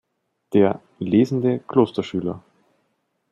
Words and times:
Der 0.53 0.81
„Lesende 0.97 1.59
Klosterschüler“. 1.59 2.41